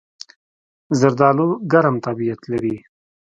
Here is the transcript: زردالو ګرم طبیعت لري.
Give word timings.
زردالو 0.99 1.47
ګرم 1.71 1.95
طبیعت 2.05 2.41
لري. 2.51 2.75